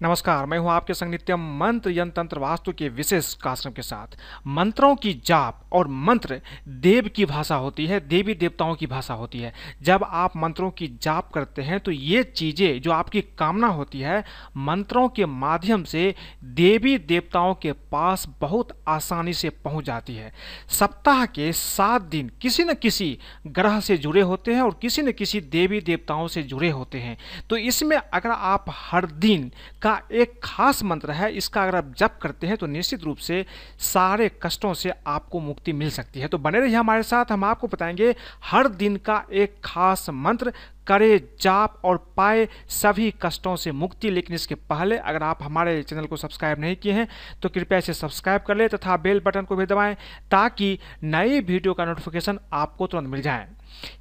[0.00, 4.94] नमस्कार, मैं हूँ आपके संग नित्यम मंत्र यंत्र वास्तु के विशेष कार्यक्रम के साथ। मंत्रों
[4.96, 9.52] की जाप और मंत्र देव की भाषा होती है, देवी देवताओं की भाषा होती है।
[9.82, 14.22] जब आप मंत्रों की जाप करते हैं तो ये चीज़ें जो आपकी कामना होती है,
[14.56, 20.32] मंत्रों के माध्यम से देवी देवताओं के पास बहुत आसानी से पहुँच जाती है।
[20.70, 23.18] सप्ताह के सात दिन किसी न किसी
[23.48, 27.18] ग्रह से जुड़े होते हैं और किसी न किसी देवी देवताओं से जुड़े होते हैं।
[27.50, 29.50] तो इसमें अगर आप हर दिन
[29.88, 33.44] का एक खास मंत्र है, इसका अगर आप जप करते हैं तो निश्चित रूप से
[33.82, 37.66] सारे कष्टों से आपको मुक्ति मिल सकती है। तो बने रहिए हमारे साथ, हम आपको
[37.66, 38.14] बताएँगे,
[38.44, 40.52] हर दिन का एक खास मंत्र,
[40.86, 46.06] करे, जाप और पाए सभी कष्टों से मुक्ति। लेकिन इसके पहले अगर आप हमारे चैनल
[46.06, 47.08] को सब्सक्राइब नहीं किए हैं
[47.42, 49.96] तो कृपया इसे सब्सक्राइब कर ले तथा बेल बटन को भी दबाएँ
[50.30, 53.48] ताकि नई वीडियो का नोटिफिकेशन आपको तुरंत मिल जाए।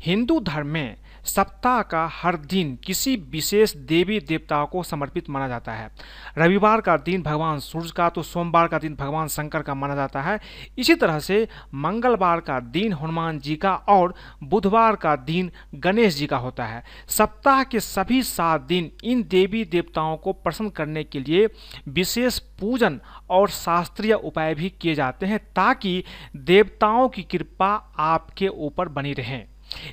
[0.02, 0.96] हिंदू धर्म में
[1.27, 5.90] सप्ताह का हर दिन किसी विशेष देवी देवताओं को समर्पित माना जाता है।
[6.38, 10.21] रविवार का दिन भगवान सूर्य का तो सोमवार का दिन भगवान शंकर का माना जाता
[10.21, 10.40] है।
[10.77, 16.26] इसी तरह से मंगलवार का दिन हनुमान जी का और बुधवार का दिन गणेश जी
[16.26, 21.20] का होता है। सप्ताह के सभी सात दिन इन देवी देवताओं को प्रसन्न करने के
[21.20, 21.48] लिए
[21.87, 22.99] विशेष पूजन
[23.30, 26.04] और शास्त्रीय उपाय भी किए जाते हैं ताकि
[26.35, 29.46] देवताओं की कृपा आपके ऊपर बनी रहें।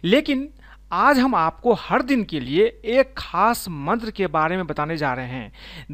[0.04, 0.48] लेकिन
[0.94, 5.12] आज हम आपको हर दिन के लिए एक खास मंत्र के बारे में बताने जा
[5.14, 5.52] रहे हैं।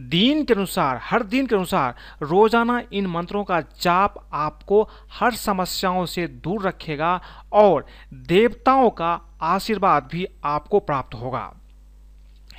[0.08, 6.04] दिन के अनुसार, हर दिन के अनुसार रोज़ाना इन मंत्रों का जाप आपको हर समस्याओं
[6.06, 7.14] से दूर रखेगा
[7.52, 11.50] और देवताओं का आशीर्वाद भी आपको प्राप्त होगा।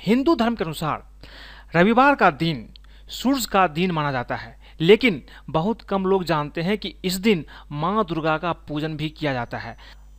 [0.00, 1.06] हिंदू धर्म के अनुसार
[1.76, 2.68] रविवार का दिन
[3.12, 7.44] सूर्य का दिन माना जाता है, लेकिन बहुत कम लोग जानते हैं कि इस दिन
[7.72, 9.76] माँ दुर्गा का पूजन भी किया जाता है।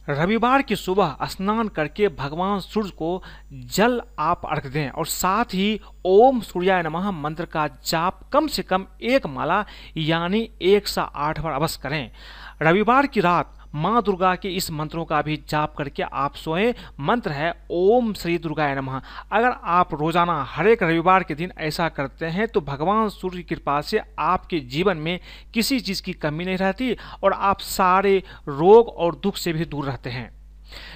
[0.10, 3.24] रविवार की सुबह स्नान करके भगवान सूर्य को
[3.54, 8.64] जल आप अर्घ दें और साथ ही ओम सूर्याय नमः मंत्र का जाप कम से
[8.64, 9.66] कम एक माला,
[9.98, 12.12] यानी एक सा आठ बार अवश्य करें।
[12.62, 17.32] रविवार की रात माँ दुर्गा के इस मंत्रों का भी जाप करके आप सोएँ। मंत्र
[17.32, 19.02] है, ओम श्री दुर्गाय नमः।
[19.32, 23.56] अगर आप रोज़ाना हर एक रविवार के दिन ऐसा करते हैं तो भगवान सूर्य की
[23.56, 25.20] कृपा से आपके जीवन में
[25.54, 28.18] किसी चीज़ की कमी नहीं रहती और आप सारे
[28.48, 30.30] रोग और दुख से भी दूर रहते हैं।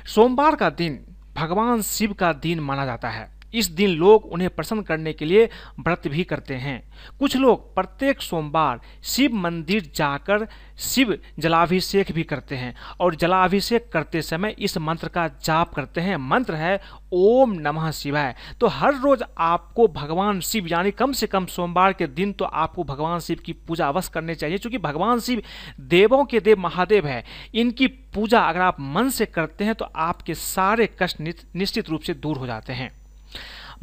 [0.06, 1.00] सोमवार का दिन
[1.36, 5.50] भगवान शिव का दिन माना जाता है। इस दिन लोग उन्हें प्रसन्न करने के लिए
[5.80, 6.82] व्रत भी करते हैं।
[7.20, 10.48] कुछ लोग प्रत्येक सोमवार शिव मंदिर जाकर
[10.80, 16.18] शिव जलाभिषेक भी करते हैं और जलाभिषेक करते समय इस मंत्र का जाप करते हैं।
[16.20, 16.80] मंत्र है,
[17.14, 22.08] ओम नमः शिवाय। तो हर रोज आपको भगवान शिव, यानी कम से कम सोमवार के
[22.08, 25.42] दिन तो आपको भगवान शिव की पूजा अवश्य करनी चाहिए, क्योंकि भगवान शिव
[25.80, 27.24] देवों के देव महादेव है।
[27.56, 31.22] इनकी पूजा अगर आप मन से करते हैं तो आपके सारे कष्ट
[31.56, 32.92] निश्चित रूप से दूर हो जाते हैं।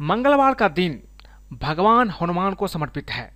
[0.01, 1.03] मंगलवार का दिन
[1.53, 3.33] भगवान हनुमान को समर्पित है।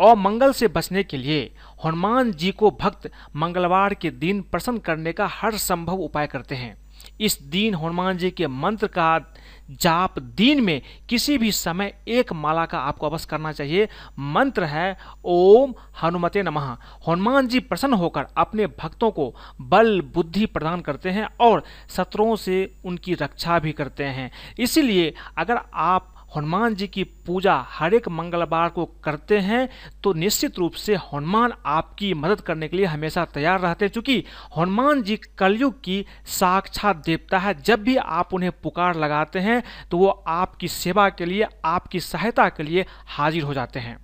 [0.00, 5.12] और मंगल से बचने के लिए हनुमान जी को भक्त मंगलवार के दिन प्रसन्न करने
[5.12, 6.76] का हर संभव उपाय करते हैं।
[7.20, 9.34] इस दिन हनुमान जी के मंत्र का
[9.70, 14.98] जाप दिन में किसी भी समय एक माला का आपको अवश्य करना चाहिए। मंत्र है,
[15.24, 16.76] ओम हनुमते नमः।
[17.08, 22.74] हनुमान जी प्रसन्न होकर अपने भक्तों को बल, बुद्धि प्रदान करते हैं और शत्रुओं से
[22.84, 28.68] उनकी रक्षा भी करते हैं। इसीलिए अगर आप हनुमान जी की पूजा हर एक मंगलवार
[28.68, 29.68] को करते हैं
[30.04, 34.24] तो निश्चित रूप से हनुमान आपकी मदद करने के लिए हमेशा तैयार रहते हैं। क्योंकि
[34.56, 39.98] हनुमान जी कलयुग की साक्षात देवता है, जब भी आप उन्हें पुकार लगाते हैं तो
[39.98, 43.96] वो आपकी सेवा के लिए, आपकी सहायता के लिए हाजिर हो जाते हैं।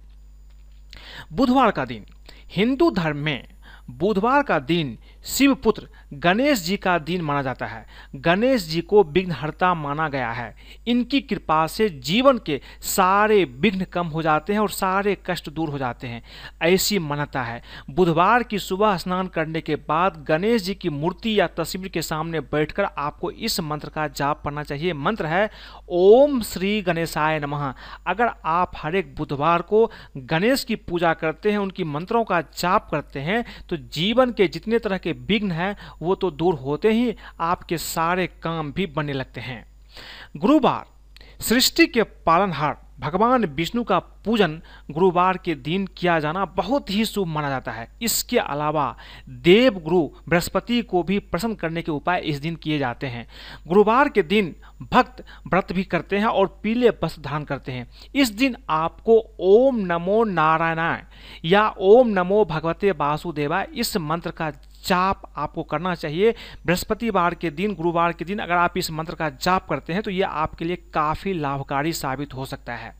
[1.32, 2.06] बुधवार का दिन,
[2.48, 3.48] हिंदू धर्म में
[3.90, 4.96] बुधवार का दिन
[5.28, 10.54] शिवपुत्र गणेश जी का दिन माना जाता है। गणेश जी को विघ्नहर्ता माना गया है।
[10.86, 15.68] इनकी कृपा से जीवन के सारे विघ्न कम हो जाते हैं और सारे कष्ट दूर
[15.68, 16.22] हो जाते हैं।
[16.62, 21.46] ऐसी मान्यता है। बुधवार की सुबह स्नान करने के बाद गणेश जी की मूर्ति या
[21.46, 25.50] तस्वीर के सामने बैठकर आपको इस मंत्र का जाप करना चाहिए। मंत्र है,
[25.88, 27.74] ओम श्री गणेशाय नमः।
[28.06, 32.88] अगर आप हर एक बुधवार को गणेश की पूजा करते हैं, उनकी मंत्रों का जाप
[32.90, 37.14] करते हैं तो जीवन के जितने तरह के विघ्न हैं, वो तो दूर होते ही
[37.40, 39.64] आपके सारे काम भी बनने लगते हैं।
[40.36, 40.86] गुरुवार,
[41.40, 44.60] सृष्टि के पालनहार, भगवान विष्णु का पूजन
[44.90, 48.96] गुरुवार के दिन किया जाना बहुत ही शुभ माना जाता है। इसके अलावा
[49.28, 53.26] देव गुरु बृहस्पति को भी प्रसन्न करने के उपाय इस दिन किए जाते हैं।
[53.68, 58.30] गुरुवार के दिन भक्त व्रत भी करते हैं और पीले वस्त्र धारण करते हैं। इस
[58.30, 61.04] दिन आपको ओम नमो नारायणाय
[61.44, 64.50] या ओम नमो भगवते वासुदेवा इस मंत्र का
[64.84, 66.34] जाप आपको करना चाहिए।
[66.66, 70.10] बृहस्पतिवार के दिन, गुरुवार के दिन अगर आप इस मंत्र का जाप करते हैं तो
[70.10, 72.94] ये आपके लिए काफ़ी लाभकारी साबित हो सकता है।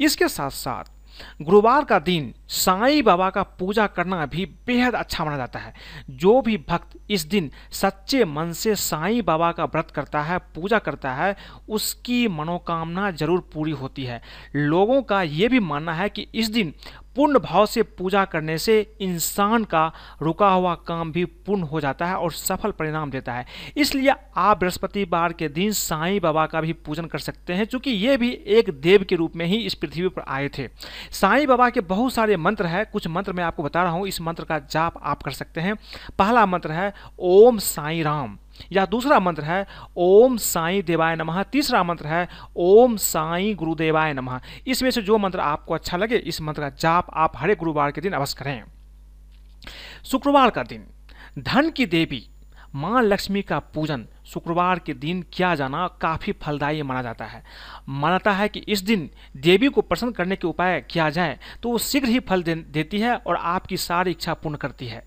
[0.00, 0.98] इसके साथ साथ
[1.40, 5.72] गुरुवार का दिन, साईं बाबा का पूजा करना भी बेहद अच्छा माना जाता है।
[6.10, 10.78] जो भी भक्त इस दिन सच्चे मन से साईं बाबा का व्रत करता है, पूजा
[10.78, 11.36] करता है,
[11.68, 14.20] उसकी मनोकामना ज़रूर पूरी होती है।
[14.54, 16.72] लोगों का ये भी मानना है कि इस दिन
[17.16, 19.92] पूर्ण भाव से पूजा करने से इंसान का
[20.22, 23.46] रुका हुआ काम भी पूर्ण हो जाता है और सफल परिणाम देता है।
[23.76, 28.16] इसलिए आप बृहस्पतिवार के दिन साईं बाबा का भी पूजन कर सकते हैं क्योंकि ये
[28.16, 30.68] भी एक देव के रूप में ही इस पृथ्वी पर आए थे।
[31.10, 34.20] साईं बाबा के बहुत सारे मंत्र हैं, कुछ मंत्र मैं आपको बता रहा हूँ, इस
[34.20, 35.74] मंत्र का जाप आप कर सकते हैं।
[36.18, 38.38] पहला मंत्र है, ओम साई राम।
[38.72, 39.66] या दूसरा मंत्र है
[39.98, 42.28] ओम साई देवाय नमः। तीसरा मंत्र है
[42.58, 47.10] ओम साई गुरुदेवाय नमः। इसमें से जो मंत्र आपको अच्छा लगे इस मंत्र का जाप
[47.14, 48.62] आप हरे गुरुवार के दिन अवश्य करें।
[50.04, 50.86] शुक्रवार का दिन
[51.38, 52.26] धन की देवी
[52.74, 57.42] माँ लक्ष्मी का पूजन शुक्रवार के दिन किया जाना काफ़ी फलदायी माना जाता है।
[57.88, 61.78] मानता है कि इस दिन देवी को प्रसन्न करने के उपाय किया जाए तो वो
[61.78, 65.02] शीघ्र ही फल दे, देती है और आपकी सारी इच्छा पूर्ण करती है।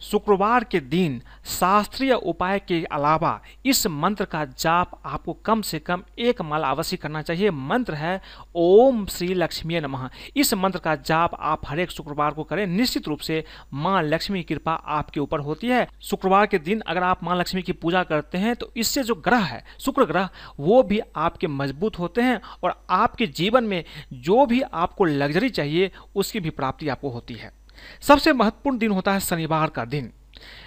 [0.00, 6.02] शुक्रवार के दिन शास्त्रीय उपाय के अलावा इस मंत्र का जाप आपको कम से कम
[6.18, 8.20] एक माला अवश्य करना चाहिए। मंत्र है,
[8.54, 13.08] ओम श्री लक्ष्मी नमः। इस मंत्र का जाप आप हर एक शुक्रवार को करें। निश्चित
[13.08, 17.24] रूप से माँ लक्ष्मी की कृपा आपके ऊपर होती है। शुक्रवार के दिन अगर आप
[17.24, 20.28] माँ लक्ष्मी की पूजा करते हैं तो इससे जो ग्रह है, शुक्र ग्रह,
[20.60, 25.90] वो भी आपके मज़बूत होते हैं और आपके जीवन में जो भी आपको लग्जरी चाहिए,
[26.16, 27.57] उसकी भी प्राप्ति आपको होती है।
[28.00, 30.12] सबसे महत्वपूर्ण दिन होता है शनिवार का दिन।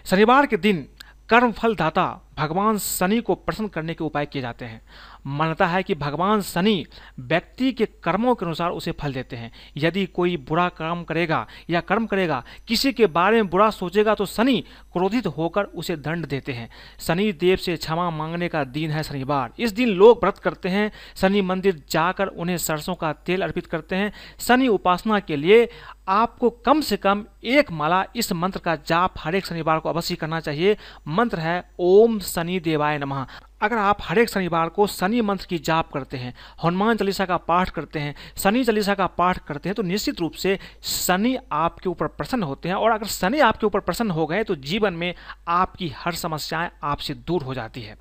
[0.05, 0.87] शनिवार के दिन
[1.29, 2.05] कर्म फल दाता
[2.37, 4.81] भगवान शनि को प्रसन्न करने के उपाय किए जाते हैं।
[5.27, 6.85] मानता है कि भगवान शनि
[7.19, 11.79] व्यक्ति के कर्मों के अनुसार उसे फल देते हैं। यदि कोई बुरा काम करेगा या
[11.79, 14.59] कर्म करेगा, किसी के बारे में बुरा सोचेगा तो शनि
[14.93, 16.69] क्रोधित होकर उसे दंड देते हैं।
[16.99, 20.91] शनि देव से क्षमा मांगने का दिन है शनिवार। इस दिन लोग व्रत करते हैं।
[21.15, 25.67] शनि मंदिर जाकर उन्हें सरसों का तेल अर्पित करते हैं। शनि उपासना के लिए
[26.07, 30.15] आपको कम से कम एक माला इस मंत्र का जाप हर एक शनिवार को अवश्य
[30.15, 33.25] करना चाहिए। मंत्र है, ओम शनि देवाय नमः।
[33.61, 36.33] अगर आप हर एक शनिवार को शनि मंत्र की जाप करते हैं,
[36.63, 40.33] हनुमान चालीसा का पाठ करते हैं, शनि चालीसा का पाठ करते हैं तो निश्चित रूप
[40.33, 44.43] से शनि आपके ऊपर प्रसन्न होते हैं और अगर शनि आपके ऊपर प्रसन्न हो गए
[44.43, 45.13] तो जीवन में
[45.47, 47.97] आपकी हर समस्याएँ आपसे दूर हो जाती है।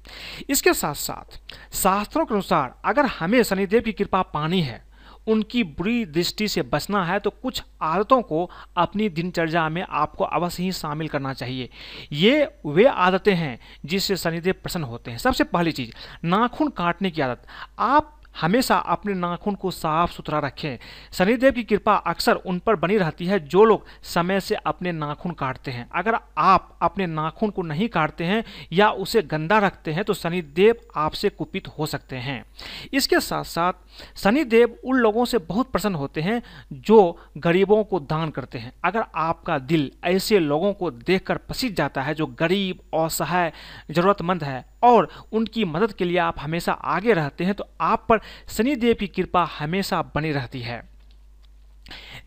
[0.50, 1.38] इसके साथ साथ
[1.74, 4.89] शास्त्रों के अनुसार अगर हमें शनिदेव की कृपा पानी है
[5.26, 10.62] उनकी बुरी दृष्टि से बचना है तो कुछ आदतों को अपनी दिनचर्या में आपको अवश्य
[10.62, 11.68] ही शामिल करना चाहिए।
[12.12, 15.92] ये वे आदतें हैं जिससे शनिदेव प्रसन्न होते हैं। सबसे पहली चीज़,
[16.24, 17.46] नाखून काटने की आदत।
[17.78, 20.78] आप हमेशा अपने नाखून को साफ़ सुथरा रखें।
[21.12, 25.32] शनिदेव की कृपा अक्सर उन पर बनी रहती है जो लोग समय से अपने नाखून
[25.32, 28.42] काटते हैं। अगर आप अपने नाखून को नहीं काटते हैं
[28.72, 32.44] या उसे गंदा रखते हैं तो शनिदेव आपसे कुपित हो सकते हैं।
[32.92, 33.72] इसके साथ साथ
[34.16, 36.42] शनिदेव उन लोगों से बहुत प्रसन्न होते हैं
[36.72, 42.02] जो गरीबों को दान करते हैं। अगर आपका दिल ऐसे लोगों को देखकर पसीज जाता
[42.02, 43.52] है जो गरीब, असहाय,
[43.90, 48.20] ज़रूरतमंद है और उनकी मदद के लिए आप हमेशा आगे रहते हैं तो आप पर
[48.48, 50.90] शनिदेव की कृपा हमेशा बनी रहती है।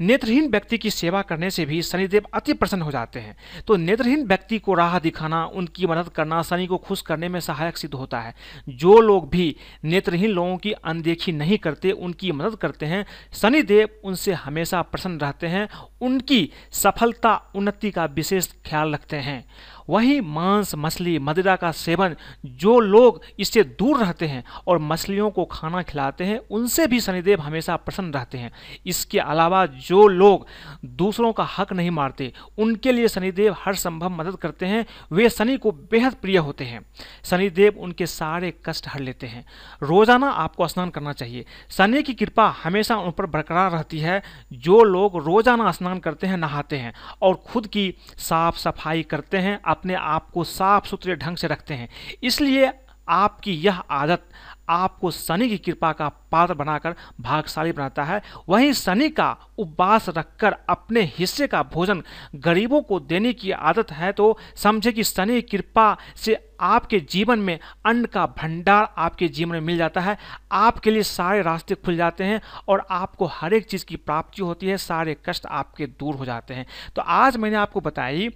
[0.01, 4.27] नेत्रहीन व्यक्ति की सेवा करने से भी शनिदेव अति प्रसन्न हो जाते हैं। तो नेत्रहीन
[4.27, 8.19] व्यक्ति को राह दिखाना, उनकी मदद करना, शनि को खुश करने में सहायक सिद्ध होता
[8.19, 8.35] है।
[8.69, 14.33] जो लोग भी नेत्रहीन लोगों की अनदेखी नहीं करते, उनकी मदद करते हैं, शनिदेव उनसे
[14.33, 15.69] हमेशा प्रसन्न रहते हैं,
[16.01, 19.45] उनकी सफलता, उन्नति का विशेष ख्याल रखते हैं।
[19.89, 25.45] वही मांस, मछली, मदिरा का सेवन जो लोग इससे दूर रहते हैं और मछलियों को
[25.45, 28.51] खाना खिलाते हैं, उनसे भी शनिदेव हमेशा प्रसन्न रहते हैं।
[28.85, 30.45] इसके अलावा जो लोग
[30.85, 35.57] दूसरों का हक नहीं मारते, उनके लिए शनिदेव हर संभव मदद करते हैं। वे शनि
[35.57, 36.85] को बेहद प्रिय होते हैं।
[37.23, 39.45] शनिदेव उनके सारे कष्ट हर लेते हैं।
[39.83, 44.21] रोज़ाना आपको स्नान करना चाहिए। शनि की कृपा हमेशा उन पर बरकरार रहती है।
[44.53, 49.59] जो लोग रोज़ाना स्नान करते हैं, नहाते हैं और खुद की साफ़ सफ़ाई करते हैं
[49.73, 51.89] अपने आप को साफ़ सुथरे ढंग से रखते हैं।
[52.23, 52.71] इसलिए
[53.09, 54.29] आपकी यह आदत
[54.69, 60.55] आपको शनि की कृपा का पात्र बनाकर भागशाली बनाता है। वहीं शनि का उपवास रखकर
[60.69, 62.03] अपने हिस्से का भोजन
[62.37, 67.57] गरीबों को देने की आदत है तो समझे कि शनि कृपा से आपके जीवन में
[67.85, 70.17] अन्न का भंडार आपके जीवन में मिल जाता है।
[70.51, 74.67] आपके लिए सारे रास्ते खुल जाते हैं और आपको हर एक चीज़ की प्राप्ति होती
[74.67, 76.65] है, सारे कष्ट आपके दूर हो जाते हैं।
[76.95, 78.29] तो आज मैंने आपको बताई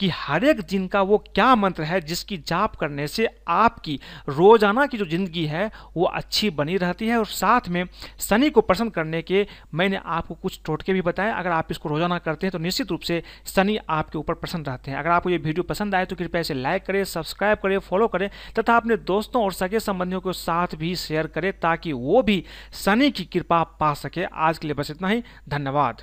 [0.00, 3.98] कि हर एक दिन का वो क्या मंत्र है जिसकी जाप करने से आपकी
[4.28, 7.84] रोज़ाना की जो ज़िंदगी है वो अच्छी बनी रहती है और साथ में
[8.20, 12.18] शनि को प्रसन्न करने के मैंने आपको कुछ टोटके भी बताए। अगर आप इसको रोज़ाना
[12.20, 15.38] करते हैं तो निश्चित रूप से शनि आपके ऊपर प्रसन्न रहते हैं। अगर आपको ये
[15.38, 18.28] वीडियो पसंद आए तो कृपया इसे लाइक करें, सब्सक्राइब करें, फॉलो करें
[18.58, 22.42] तथा अपने दोस्तों और सगे संबंधियों के साथ भी शेयर करें ताकि वो भी
[22.74, 26.02] शनि की कृपा पा सके। आज के लिए बस इतना ही। धन्यवाद।